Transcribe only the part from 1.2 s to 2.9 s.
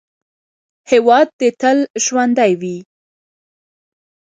دې تل ژوندی وي.